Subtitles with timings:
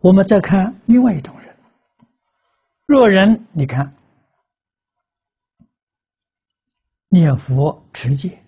[0.00, 1.56] 我们再看另外一种人，
[2.86, 3.92] 若人，你看
[7.08, 8.38] 念佛持戒，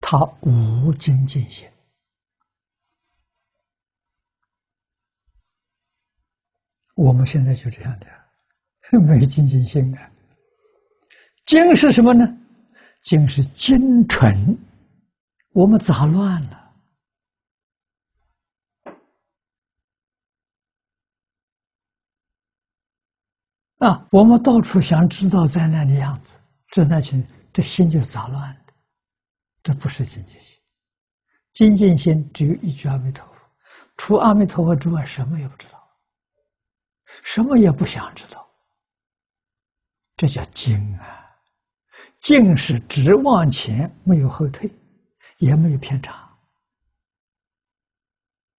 [0.00, 1.68] 他无精进心。
[6.94, 8.06] 我们现在就这样的，
[9.00, 9.98] 没精进心的。
[11.46, 12.26] 精是什么呢？
[13.02, 14.56] 精是精纯，
[15.52, 16.61] 我们杂乱了。
[23.82, 28.72] 啊，我们到处想知道灾难的样子，这那群这心就是杂乱的，
[29.60, 30.58] 这不是精进心。
[31.52, 33.44] 精进心只有一句阿弥陀佛，
[33.96, 35.82] 除阿弥陀佛之外，什么也不知道，
[37.24, 38.48] 什么也不想知道，
[40.16, 41.28] 这叫精啊！
[42.20, 44.70] 精是直往前，没有后退，
[45.38, 46.30] 也没有偏差。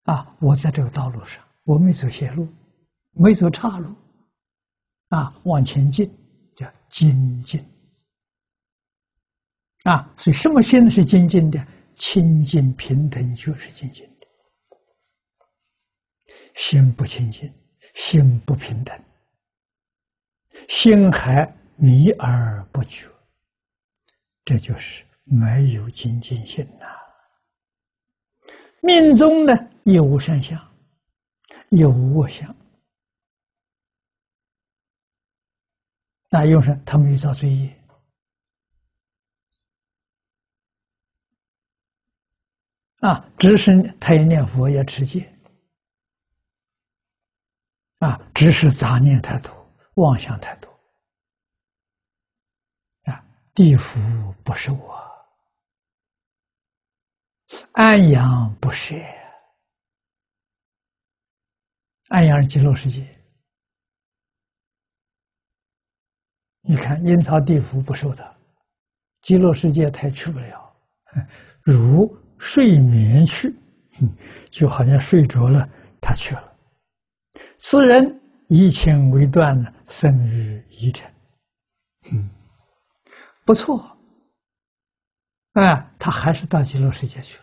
[0.04, 2.46] 啊，我在这个道路上，我没走邪路，
[3.12, 3.96] 没走岔路。
[5.14, 6.12] 啊，往前进
[6.56, 7.64] 叫精进
[9.84, 11.68] 啊，所以什么心是精进的？
[11.96, 14.28] 清净平等就是精进的。
[16.56, 17.54] 心不清净，
[17.94, 19.00] 心不平等，
[20.68, 23.08] 心还迷而不觉，
[24.44, 26.88] 这就是没有精进心呐。
[28.82, 29.54] 命中呢，
[29.84, 30.60] 有无善相，
[31.70, 32.56] 有无恶相。
[36.34, 37.80] 那用上他没造罪业
[43.02, 45.32] 啊，只是他也念佛也持戒
[48.00, 49.54] 啊，只是杂念太多，
[49.94, 50.68] 妄想太多
[53.04, 53.24] 啊。
[53.54, 54.00] 地府
[54.44, 55.00] 不是我，
[57.74, 59.00] 安阳不是，
[62.08, 63.23] 安阳是极乐世界。
[66.74, 68.26] 你看阴曹地府不受他，
[69.22, 70.76] 极乐世界他也去不了，
[71.62, 73.54] 如睡眠去，
[74.50, 75.70] 就好像睡着了，
[76.02, 76.52] 他去了。
[77.60, 81.08] 此人以情为断呢，生于一尘，
[82.12, 82.28] 嗯，
[83.46, 83.96] 不错，
[85.52, 87.38] 啊，他还是到极乐世界去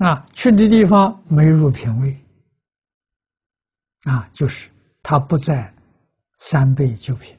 [0.00, 2.14] 了，啊，去的地方没入品位，
[4.02, 4.70] 啊，就是
[5.02, 5.74] 他不在。
[6.44, 7.38] 三倍九品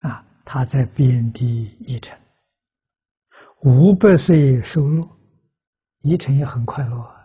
[0.00, 0.26] 啊！
[0.44, 2.18] 他在边地一城，
[3.60, 5.08] 五百岁收入，
[6.00, 7.16] 一城也很快乐。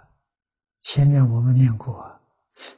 [0.82, 2.22] 前面我们念过，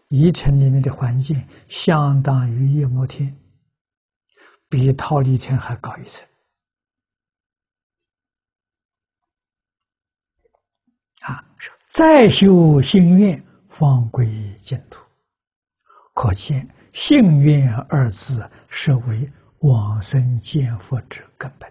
[0.07, 3.37] 一城里面的环境相当于夜摩天，
[4.69, 6.25] 比桃李天还高一层
[11.23, 11.43] 啊！
[11.87, 14.25] 再修心愿，方归
[14.59, 15.03] 净土，
[16.13, 16.65] 可见。
[16.95, 19.29] 幸愿二字是为
[19.59, 21.69] 往生见佛之根本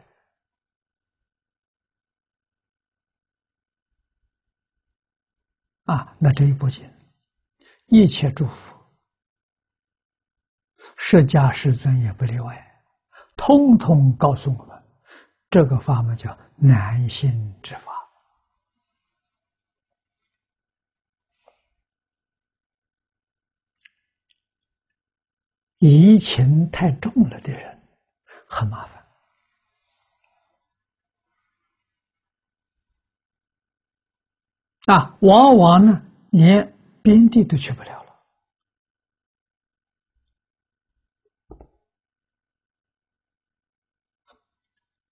[5.84, 6.14] 啊！
[6.18, 6.86] 那这一部经，
[7.86, 8.78] 一切诸佛、
[10.98, 12.82] 释迦世尊也不例外，
[13.34, 14.84] 通通告诉我们，
[15.48, 18.03] 这个法门叫难行之法。
[25.86, 27.78] 疑情太重了的人
[28.46, 29.06] 很麻烦
[34.86, 38.14] 啊，往往呢连边地都去不了了。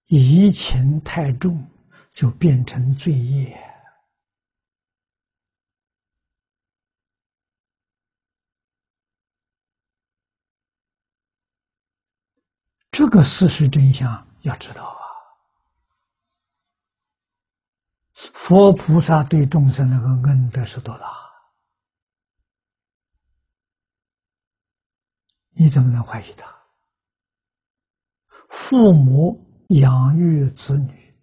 [0.06, 1.68] 疑情太重，
[2.14, 3.71] 就变成罪业。
[12.92, 15.00] 这个事实真相要知道啊！
[18.34, 21.10] 佛菩萨对众生那个恩德是多大？
[25.54, 26.54] 你怎么能怀疑他？
[28.50, 31.14] 父母养育子女，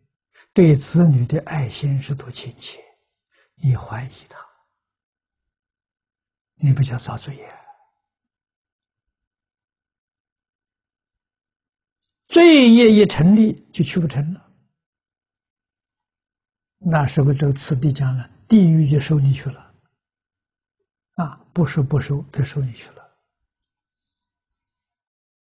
[0.53, 2.83] 对子女的爱心是多亲切，
[3.53, 4.43] 你怀疑他，
[6.55, 7.59] 你不叫造罪业？
[12.29, 14.45] 罪业一成立，就去不成了。
[16.77, 19.73] 那时候这个此地讲了，地狱就收进去了，
[21.15, 22.98] 啊，不收不收，都收进去了。